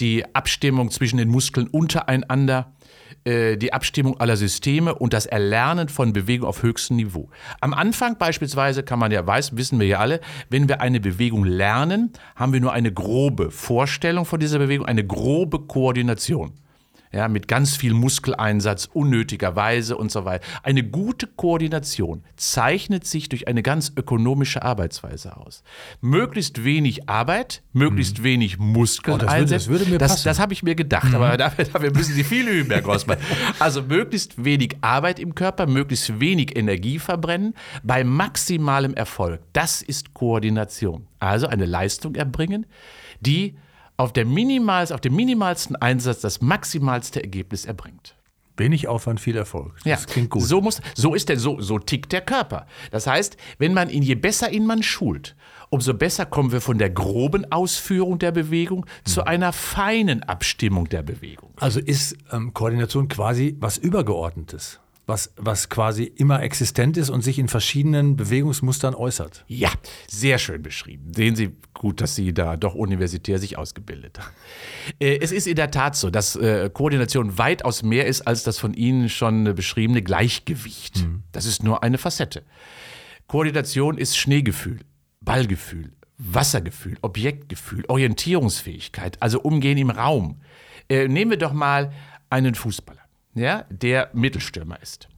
[0.00, 2.72] die Abstimmung zwischen den Muskeln untereinander,
[3.24, 7.30] äh, die Abstimmung aller Systeme und das Erlernen von Bewegung auf höchstem Niveau.
[7.60, 11.44] Am Anfang beispielsweise kann man ja weiß, wissen wir ja alle, wenn wir eine Bewegung
[11.44, 16.54] lernen, haben wir nur eine grobe Vorstellung von dieser Bewegung, eine grobe Koordination.
[17.12, 20.44] Ja, mit ganz viel Muskeleinsatz, unnötigerweise und so weiter.
[20.62, 25.64] Eine gute Koordination zeichnet sich durch eine ganz ökonomische Arbeitsweise aus.
[26.00, 30.24] Möglichst wenig Arbeit, möglichst wenig Muskeln Oh, das würde- das würde mir das, passen.
[30.26, 33.18] das habe ich mir gedacht, aber dafür, dafür müssen Sie viel üben, Herr Grossmann.
[33.58, 39.40] Also möglichst wenig Arbeit im Körper, möglichst wenig Energie verbrennen, bei maximalem Erfolg.
[39.52, 41.08] Das ist Koordination.
[41.18, 42.66] Also eine Leistung erbringen,
[43.20, 43.56] die
[44.00, 48.16] auf, der minimals, auf dem minimalsten Einsatz das maximalste Ergebnis erbringt.
[48.56, 49.76] Wenig Aufwand, viel Erfolg.
[49.76, 50.42] Das Ja, klingt gut.
[50.42, 52.66] So, muss, so, ist der, so, so tickt der Körper.
[52.90, 55.36] Das heißt, wenn man ihn, je besser ihn man schult,
[55.70, 61.02] umso besser kommen wir von der groben Ausführung der Bewegung zu einer feinen Abstimmung der
[61.02, 61.52] Bewegung.
[61.56, 64.79] Also ist ähm, Koordination quasi was Übergeordnetes.
[65.10, 69.44] Was, was quasi immer existent ist und sich in verschiedenen Bewegungsmustern äußert.
[69.48, 69.70] Ja,
[70.08, 71.12] sehr schön beschrieben.
[71.14, 74.30] Sehen Sie gut, dass Sie da doch universitär sich ausgebildet haben.
[74.98, 78.58] Äh, es ist in der Tat so, dass äh, Koordination weitaus mehr ist als das
[78.58, 81.02] von Ihnen schon beschriebene Gleichgewicht.
[81.02, 81.24] Mhm.
[81.32, 82.42] Das ist nur eine Facette.
[83.26, 84.80] Koordination ist Schneegefühl,
[85.20, 90.40] Ballgefühl, Wassergefühl, Objektgefühl, Orientierungsfähigkeit, also Umgehen im Raum.
[90.88, 91.92] Äh, nehmen wir doch mal
[92.28, 92.99] einen Fußballer,
[93.34, 95.08] ja, der Mittelstürmer ist.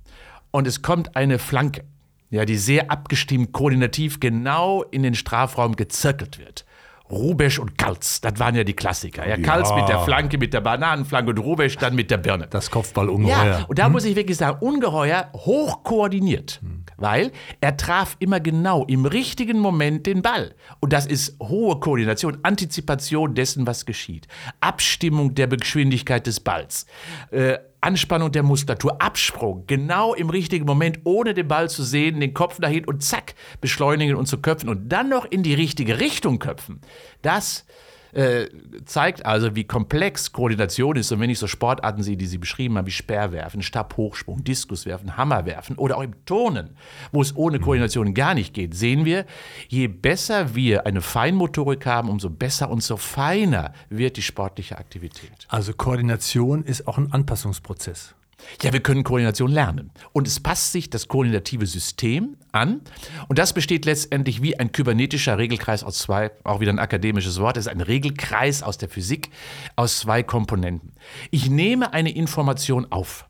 [0.51, 1.85] Und es kommt eine Flanke,
[2.31, 6.64] ja, die sehr abgestimmt koordinativ genau in den Strafraum gezirkelt wird.
[7.11, 9.29] Rubesch und Kalz, das waren ja die Klassiker.
[9.29, 12.46] Ja, Kalz mit der Flanke, mit der Bananenflanke und Rubesch dann mit der Birne.
[12.48, 13.44] Das Kopfballungeheuer.
[13.44, 13.92] Ja, und da hm?
[13.92, 16.61] muss ich wirklich sagen, ungeheuer hoch koordiniert.
[16.62, 16.85] Hm.
[16.96, 20.55] Weil er traf immer genau im richtigen Moment den Ball.
[20.81, 24.27] Und das ist hohe Koordination, Antizipation dessen, was geschieht.
[24.61, 26.87] Abstimmung der Geschwindigkeit des Balls.
[27.31, 32.33] Äh, Anspannung der Muskulatur, Absprung, genau im richtigen Moment, ohne den Ball zu sehen, den
[32.33, 36.38] Kopf dahin und zack, beschleunigen und zu köpfen und dann noch in die richtige Richtung
[36.38, 36.81] köpfen.
[37.23, 37.66] Das
[38.12, 38.46] äh,
[38.85, 41.11] zeigt also, wie komplex Koordination ist.
[41.12, 45.77] Und wenn ich so Sportarten sehe, die Sie beschrieben haben, wie Speerwerfen, Stabhochsprung, Diskuswerfen, Hammerwerfen
[45.77, 46.77] oder auch im Turnen,
[47.11, 49.25] wo es ohne Koordination gar nicht geht, sehen wir,
[49.68, 55.33] je besser wir eine Feinmotorik haben, umso besser und so feiner wird die sportliche Aktivität.
[55.48, 58.14] Also Koordination ist auch ein Anpassungsprozess.
[58.62, 59.90] Ja, wir können Koordination lernen.
[60.12, 62.81] Und es passt sich das koordinative System an.
[63.28, 67.57] Und das besteht letztendlich wie ein kybernetischer Regelkreis aus zwei, auch wieder ein akademisches Wort,
[67.57, 69.31] es ist ein Regelkreis aus der Physik
[69.76, 70.92] aus zwei Komponenten.
[71.31, 73.26] Ich nehme eine Information auf.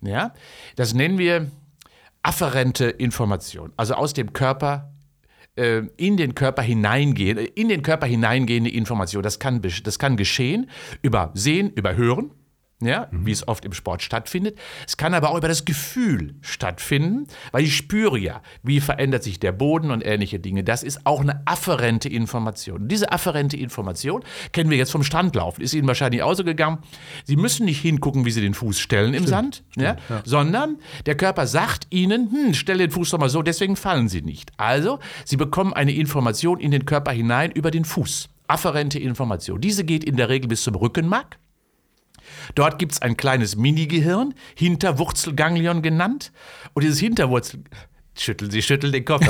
[0.00, 0.32] Ja,
[0.76, 1.50] das nennen wir
[2.22, 4.92] afferente Information, also aus dem Körper
[5.56, 9.22] äh, in den Körper hineingehen, in den Körper hineingehende Information.
[9.22, 10.70] Das kann, das kann geschehen
[11.02, 12.30] über Sehen, über Hören,
[12.80, 13.26] ja, mhm.
[13.26, 14.58] wie es oft im Sport stattfindet.
[14.86, 19.40] Es kann aber auch über das Gefühl stattfinden, weil ich spüre ja, wie verändert sich
[19.40, 20.62] der Boden und ähnliche Dinge.
[20.62, 22.82] Das ist auch eine afferente Information.
[22.82, 25.62] Und diese afferente Information kennen wir jetzt vom Strandlaufen.
[25.62, 26.78] Ist Ihnen wahrscheinlich auch so gegangen.
[27.24, 30.22] Sie müssen nicht hingucken, wie Sie den Fuß stellen im stimmt, Sand, stimmt, ja, ja.
[30.24, 34.22] sondern der Körper sagt Ihnen, hm, stelle den Fuß doch mal so, deswegen fallen Sie
[34.22, 34.52] nicht.
[34.56, 38.28] Also, Sie bekommen eine Information in den Körper hinein über den Fuß.
[38.46, 39.60] Afferente Information.
[39.60, 41.38] Diese geht in der Regel bis zum Rückenmark.
[42.54, 46.32] Dort gibt es ein kleines Mini-Gehirn, Hinterwurzelganglion genannt.
[46.74, 47.64] Und dieses Hinterwurzel.
[48.16, 49.24] Schütteln Sie schütteln den Kopf.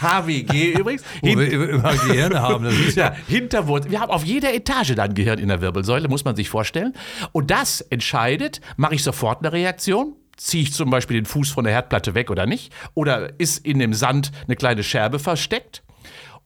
[0.00, 1.04] HWG übrigens.
[1.20, 2.64] Wo wir immer Gehirne haben.
[2.64, 3.92] Das ist ja Hinterwurzel.
[3.92, 6.94] Wir haben auf jeder Etage dann Gehirn in der Wirbelsäule, muss man sich vorstellen.
[7.30, 10.16] Und das entscheidet, mache ich sofort eine Reaktion?
[10.36, 12.72] Ziehe ich zum Beispiel den Fuß von der Herdplatte weg oder nicht?
[12.94, 15.84] Oder ist in dem Sand eine kleine Scherbe versteckt?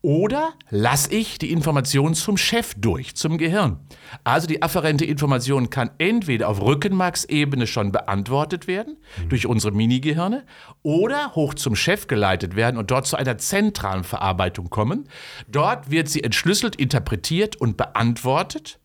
[0.06, 3.80] Oder lasse ich die Information zum Chef durch, zum Gehirn.
[4.22, 9.30] Also die afferente Information kann entweder auf Rückenmarksebene schon beantwortet werden, mhm.
[9.30, 10.44] durch unsere Minigehirne,
[10.84, 15.08] oder hoch zum Chef geleitet werden und dort zu einer zentralen Verarbeitung kommen.
[15.48, 18.78] Dort wird sie entschlüsselt, interpretiert und beantwortet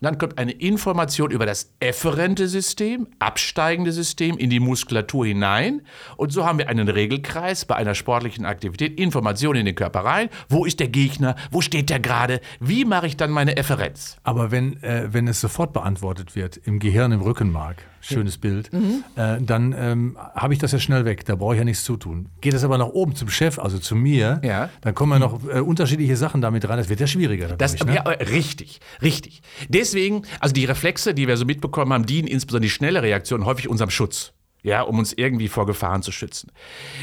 [0.00, 5.82] und dann kommt eine Information über das efferente System, absteigende System in die Muskulatur hinein.
[6.16, 8.98] Und so haben wir einen Regelkreis bei einer sportlichen Aktivität.
[9.00, 10.28] Information in den Körper rein.
[10.48, 11.36] Wo ist der Gegner?
[11.50, 12.40] Wo steht der gerade?
[12.60, 14.18] Wie mache ich dann meine Efferenz?
[14.22, 19.04] Aber wenn, äh, wenn es sofort beantwortet wird, im Gehirn, im Rückenmark, schönes Bild, mhm.
[19.16, 21.24] äh, dann ähm, habe ich das ja schnell weg.
[21.24, 22.28] Da brauche ich ja nichts zu tun.
[22.40, 24.70] Geht es aber nach oben zum Chef, also zu mir, ja.
[24.80, 26.78] dann kommen ja noch äh, unterschiedliche Sachen damit rein.
[26.78, 27.48] Das wird ja schwieriger.
[27.56, 27.94] Das, ne?
[27.94, 29.42] ja, richtig, richtig.
[29.68, 33.68] Deswegen, also die Reflexe, die wir so mitbekommen haben, dienen insbesondere die schnelle Reaktion häufig
[33.68, 34.32] unserem Schutz.
[34.62, 36.50] Ja, um uns irgendwie vor Gefahren zu schützen.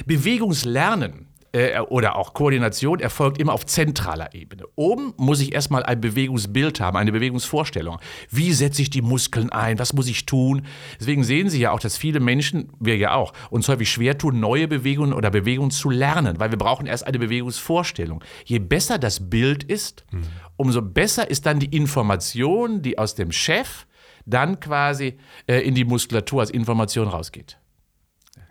[0.06, 4.64] Bewegungslernen äh, oder auch Koordination erfolgt immer auf zentraler Ebene.
[4.76, 8.00] Oben muss ich erstmal ein Bewegungsbild haben, eine Bewegungsvorstellung.
[8.30, 9.80] Wie setze ich die Muskeln ein?
[9.80, 10.66] Was muss ich tun?
[11.00, 14.40] Deswegen sehen Sie ja auch, dass viele Menschen, wir ja auch, uns häufig schwer tun,
[14.40, 18.24] neue Bewegungen oder Bewegungen zu lernen, weil wir brauchen erst eine Bewegungsvorstellung.
[18.46, 20.24] Je besser das Bild ist, mhm.
[20.58, 23.86] umso besser ist dann die Information, die aus dem Chef
[24.26, 27.60] dann quasi äh, in die Muskulatur als Information rausgeht.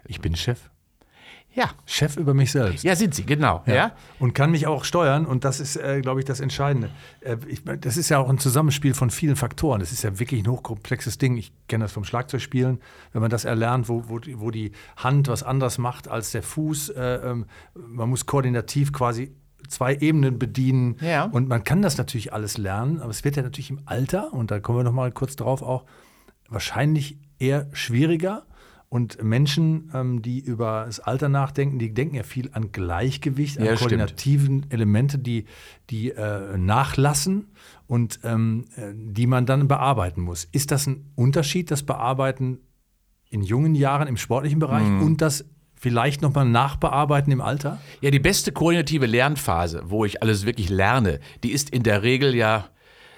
[0.07, 0.72] Ich bin Chef.
[1.55, 1.71] Ja.
[1.85, 2.83] Chef über mich selbst.
[2.83, 3.63] Ja, sind sie, genau.
[3.67, 3.75] Ja.
[3.75, 3.93] ja.
[4.19, 5.27] Und kann mich auch steuern.
[5.27, 6.91] Und das ist, äh, glaube ich, das Entscheidende.
[7.21, 9.81] Äh, ich, das ist ja auch ein Zusammenspiel von vielen Faktoren.
[9.81, 11.37] Das ist ja wirklich ein hochkomplexes Ding.
[11.37, 12.81] Ich kenne das vom Schlagzeugspielen.
[13.13, 16.91] Wenn man das erlernt, wo, wo, wo die Hand was anders macht als der Fuß.
[16.91, 19.35] Äh, ähm, man muss koordinativ quasi
[19.69, 20.97] zwei Ebenen bedienen.
[21.01, 21.25] Ja.
[21.25, 23.01] Und man kann das natürlich alles lernen.
[23.01, 25.63] Aber es wird ja natürlich im Alter, und da kommen wir noch mal kurz drauf
[25.63, 25.85] auch,
[26.49, 28.45] wahrscheinlich eher schwieriger
[28.93, 33.65] und Menschen, ähm, die über das Alter nachdenken, die denken ja viel an Gleichgewicht, an
[33.65, 34.73] ja, koordinativen stimmt.
[34.75, 35.47] Elemente, die,
[35.89, 37.53] die äh, nachlassen
[37.87, 40.45] und ähm, äh, die man dann bearbeiten muss.
[40.53, 42.59] Ist das ein Unterschied, das Bearbeiten
[43.31, 45.03] in jungen Jahren im sportlichen Bereich Mhm.
[45.03, 47.81] und das vielleicht nochmal nachbearbeiten im Alter?
[48.03, 52.35] Ja, die beste koordinative Lernphase, wo ich alles wirklich lerne, die ist in der Regel
[52.35, 52.69] ja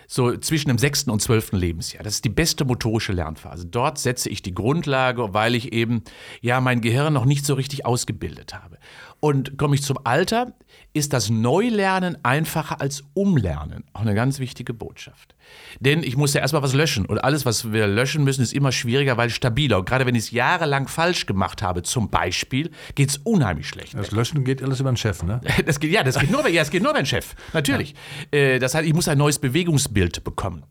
[0.06, 2.02] so zwischen dem sechsten und zwölften Lebensjahr.
[2.02, 3.66] Das ist die beste motorische Lernphase.
[3.66, 6.02] Dort setze ich die Grundlage, weil ich eben
[6.40, 8.78] ja mein Gehirn noch nicht so richtig ausgebildet habe.
[9.24, 10.52] Und komme ich zum Alter,
[10.92, 13.84] ist das Neulernen einfacher als Umlernen.
[13.94, 15.34] Auch eine ganz wichtige Botschaft.
[15.80, 17.06] Denn ich muss ja erstmal was löschen.
[17.06, 19.78] Und alles, was wir löschen müssen, ist immer schwieriger, weil stabiler.
[19.78, 23.94] Und gerade wenn ich es jahrelang falsch gemacht habe, zum Beispiel, geht es unheimlich schlecht.
[23.94, 25.40] Das Löschen geht alles über den Chef, ne?
[25.64, 27.34] Das geht, ja, das geht nur, ja, das geht nur beim Chef.
[27.54, 27.94] Natürlich.
[28.30, 30.64] Äh, das heißt, ich muss ein neues Bewegungsbild bekommen.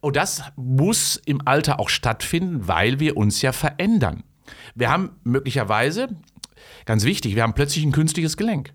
[0.00, 4.24] Und das muss im Alter auch stattfinden, weil wir uns ja verändern.
[4.74, 6.08] Wir haben möglicherweise,
[6.88, 8.72] ganz wichtig, wir haben plötzlich ein künstliches Gelenk.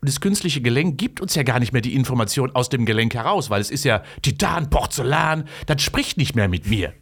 [0.00, 3.14] Und das künstliche Gelenk gibt uns ja gar nicht mehr die Information aus dem Gelenk
[3.14, 6.94] heraus, weil es ist ja Titan, Porzellan, das spricht nicht mehr mit mir.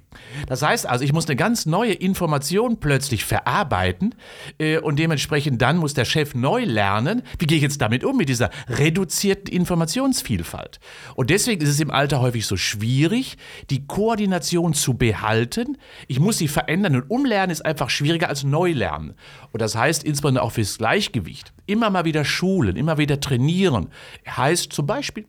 [0.46, 4.14] Das heißt also, ich muss eine ganz neue Information plötzlich verarbeiten
[4.58, 8.16] äh, und dementsprechend dann muss der Chef neu lernen, wie gehe ich jetzt damit um,
[8.16, 10.80] mit dieser reduzierten Informationsvielfalt.
[11.14, 13.36] Und deswegen ist es im Alter häufig so schwierig,
[13.70, 15.78] die Koordination zu behalten.
[16.08, 19.14] Ich muss sie verändern und umlernen ist einfach schwieriger als Neulernen.
[19.52, 21.52] Und das heißt insbesondere auch fürs Gleichgewicht.
[21.66, 23.88] Immer mal wieder schulen, immer wieder trainieren.
[24.26, 25.26] Heißt zum Beispiel,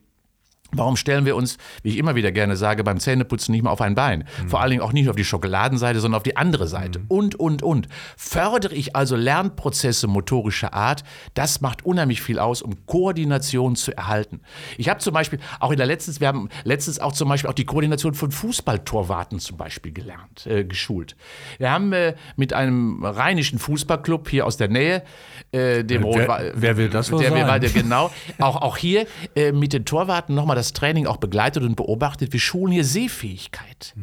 [0.72, 3.80] Warum stellen wir uns, wie ich immer wieder gerne sage, beim Zähneputzen nicht mal auf
[3.80, 4.24] ein Bein?
[4.48, 7.00] Vor allen Dingen auch nicht auf die Schokoladenseite, sondern auf die andere Seite.
[7.08, 7.88] Und, und, und.
[8.18, 11.04] Fördere ich also Lernprozesse motorischer Art,
[11.34, 14.40] das macht unheimlich viel aus, um Koordination zu erhalten.
[14.76, 17.54] Ich habe zum Beispiel auch in der letzten, wir haben letztens auch zum Beispiel auch
[17.54, 21.16] die Koordination von Fußballtorwarten zum Beispiel gelernt, äh, geschult.
[21.58, 25.02] Wir haben äh, mit einem rheinischen Fußballclub hier aus der Nähe,
[25.52, 27.46] äh, dem Wer- Rot- wer will das wohl der sein?
[27.48, 28.10] weiter- genau.
[28.38, 32.32] Auch, auch hier äh, mit den Torwarten nochmal das Training auch begleitet und beobachtet.
[32.32, 33.94] Wir schulen hier Sehfähigkeit,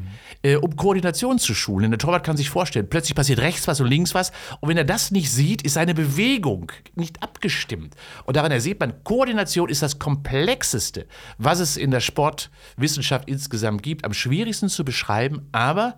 [0.42, 1.92] äh, um Koordination zu schulen.
[1.92, 4.32] Der Torwart kann sich vorstellen, plötzlich passiert rechts was und links was.
[4.62, 7.96] Und wenn er das nicht sieht, ist seine Bewegung nicht abgestimmt.
[8.26, 11.06] Und daran sieht man, Koordination ist das Komplexeste,
[11.38, 14.06] was es in der Sportwissenschaft insgesamt gibt.
[14.06, 15.48] Am schwierigsten zu beschreiben.
[15.52, 15.98] Aber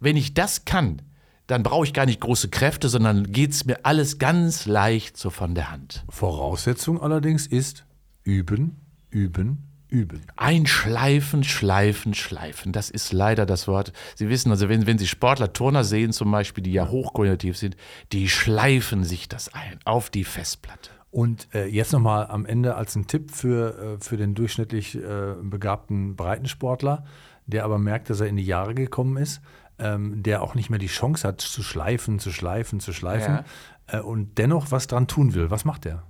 [0.00, 1.02] wenn ich das kann,
[1.46, 5.30] dann brauche ich gar nicht große Kräfte, sondern geht es mir alles ganz leicht so
[5.30, 6.04] von der Hand.
[6.08, 7.84] Voraussetzung allerdings ist
[8.24, 10.22] üben, üben, üben.
[10.36, 12.72] Einschleifen, schleifen, schleifen.
[12.72, 13.92] Das ist leider das Wort.
[14.16, 17.76] Sie wissen also, wenn, wenn Sie Sportler, Turner sehen zum Beispiel, die ja hochkoordinativ sind,
[18.12, 20.90] die schleifen sich das ein auf die Festplatte.
[21.10, 25.34] Und äh, jetzt nochmal am Ende als ein Tipp für, äh, für den durchschnittlich äh,
[25.42, 27.04] begabten Breitensportler,
[27.46, 29.42] der aber merkt, dass er in die Jahre gekommen ist,
[29.78, 33.40] ähm, der auch nicht mehr die Chance hat zu schleifen, zu schleifen, zu schleifen
[33.86, 35.50] äh, und dennoch was dran tun will.
[35.50, 36.02] Was macht der?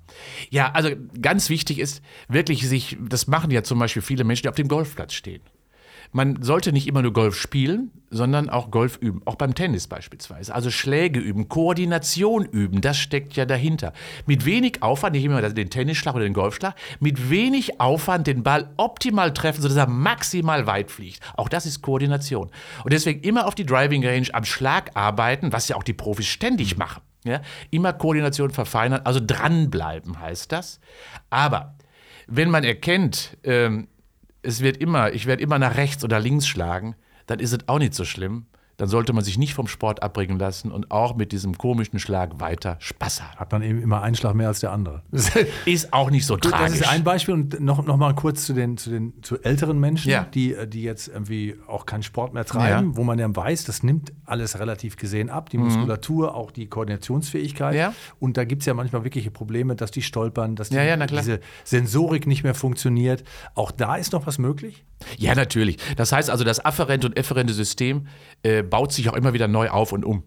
[0.51, 4.49] Ja, also ganz wichtig ist wirklich sich, das machen ja zum Beispiel viele Menschen, die
[4.49, 5.43] auf dem Golfplatz stehen.
[6.13, 9.23] Man sollte nicht immer nur Golf spielen, sondern auch Golf üben.
[9.25, 10.55] Auch beim Tennis beispielsweise.
[10.55, 13.95] Also Schläge üben, Koordination üben, das steckt ja dahinter.
[14.27, 18.71] Mit wenig Aufwand, nicht immer den Tennisschlag oder den Golfschlag, mit wenig Aufwand den Ball
[18.77, 21.21] optimal treffen, sodass er maximal weit fliegt.
[21.35, 22.51] Auch das ist Koordination.
[22.85, 26.27] Und deswegen immer auf die Driving Range am Schlag arbeiten, was ja auch die Profis
[26.27, 27.01] ständig machen.
[27.25, 27.41] Ja?
[27.71, 30.79] Immer Koordination verfeinern, also dranbleiben heißt das.
[31.31, 31.77] Aber
[32.27, 33.89] wenn man erkennt, ähm,
[34.43, 37.79] es wird immer, ich werde immer nach rechts oder links schlagen, dann ist es auch
[37.79, 38.47] nicht so schlimm.
[38.83, 42.41] Dann sollte man sich nicht vom Sport abbringen lassen und auch mit diesem komischen Schlag
[42.41, 43.39] weiter Spaß haben.
[43.39, 45.03] Hat man eben immer einen Schlag mehr als der andere.
[45.67, 46.79] Ist auch nicht so Gut, tragisch.
[46.81, 49.79] das ist ein Beispiel und noch, noch mal kurz zu den, zu den zu älteren
[49.79, 50.25] Menschen, Ja.
[50.25, 52.97] die, äh, die jetzt irgendwie auch keinen Sport mehr treiben, Ja.
[52.97, 57.75] wo man ja weiß, das nimmt alles relativ gesehen ab, die Muskulatur, auch die Koordinationsfähigkeit.
[57.75, 57.79] Mhm.
[57.79, 57.95] Ja.
[58.19, 62.27] Und da gibt es ja manchmal wirkliche Probleme, dass die stolpern, dass die, diese Sensorik
[62.27, 63.23] nicht mehr funktioniert.
[63.55, 64.85] Auch da ist noch was möglich?
[65.19, 65.79] Ja, natürlich.
[65.97, 68.09] Das heißt also, das afferente und efferente System
[68.43, 70.23] äh, baut sich auch immer wieder neu auf und um.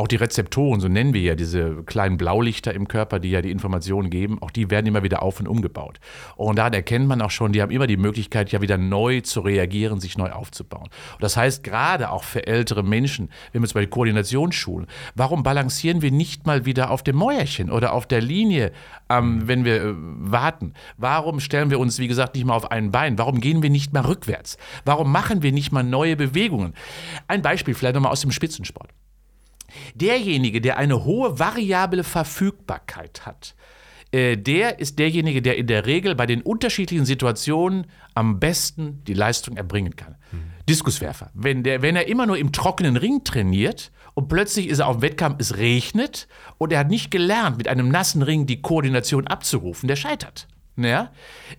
[0.00, 3.50] Auch die Rezeptoren, so nennen wir ja diese kleinen Blaulichter im Körper, die ja die
[3.50, 5.98] Informationen geben, auch die werden immer wieder auf und umgebaut.
[6.36, 9.40] Und daran erkennt man auch schon, die haben immer die Möglichkeit, ja wieder neu zu
[9.40, 10.84] reagieren, sich neu aufzubauen.
[10.84, 16.00] Und das heißt, gerade auch für ältere Menschen, wenn wir zum Beispiel Koordinationsschulen, warum balancieren
[16.00, 18.70] wir nicht mal wieder auf dem Mäuerchen oder auf der Linie,
[19.10, 20.74] ähm, wenn wir äh, warten?
[20.96, 23.18] Warum stellen wir uns, wie gesagt, nicht mal auf ein Bein?
[23.18, 24.58] Warum gehen wir nicht mal rückwärts?
[24.84, 26.74] Warum machen wir nicht mal neue Bewegungen?
[27.26, 28.90] Ein Beispiel vielleicht nochmal aus dem Spitzensport.
[29.94, 33.54] Derjenige, der eine hohe variable Verfügbarkeit hat,
[34.10, 39.14] äh, der ist derjenige, der in der Regel bei den unterschiedlichen Situationen am besten die
[39.14, 40.16] Leistung erbringen kann.
[40.68, 41.30] Diskuswerfer.
[41.34, 44.96] Wenn, der, wenn er immer nur im trockenen Ring trainiert und plötzlich ist er auf
[44.96, 49.26] dem Wettkampf, es regnet und er hat nicht gelernt, mit einem nassen Ring die Koordination
[49.26, 50.48] abzurufen, der scheitert.
[50.76, 51.12] Ja?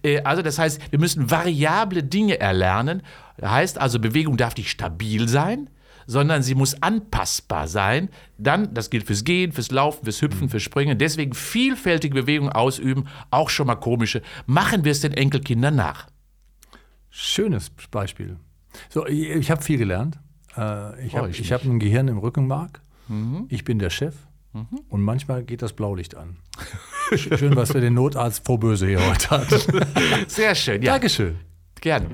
[0.03, 3.01] Äh, Also das heißt, wir müssen variable Dinge erlernen.
[3.37, 5.69] Das heißt also, Bewegung darf nicht stabil sein,
[6.09, 8.09] sondern sie muss anpassbar sein.
[8.39, 10.97] Dann, das gilt fürs Gehen, fürs Laufen, fürs Hüpfen, fürs Springen.
[10.97, 14.23] Deswegen vielfältige Bewegungen ausüben, auch schon mal komische.
[14.47, 16.07] Machen wir es den Enkelkindern nach.
[17.11, 18.37] Schönes Beispiel.
[18.89, 20.17] So, ich, habe viel gelernt.
[20.57, 22.81] Äh, ich habe ich ich hab ein Gehirn im Rückenmark.
[23.47, 24.15] Ich bin der Chef.
[24.89, 26.37] Und manchmal geht das Blaulicht an.
[27.15, 29.85] Schön, was wir den Notarzt vorböse hier heute hatten.
[30.27, 30.93] Sehr schön, ja.
[30.93, 31.35] Dankeschön.
[31.81, 32.07] Gerne.